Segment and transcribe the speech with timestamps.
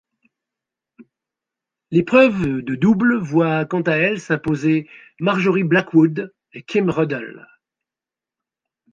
[1.91, 4.89] L'épreuve de double voit quant à elle s'imposer
[5.19, 7.45] Marjorie Blackwood et Kym Ruddell.